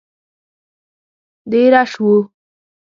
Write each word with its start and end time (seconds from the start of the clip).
دېره 1.51 1.83
شوو. 1.91 2.13